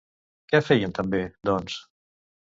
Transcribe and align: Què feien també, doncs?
Què 0.53 0.61
feien 0.69 0.95
també, 0.99 1.19
doncs? 1.51 1.77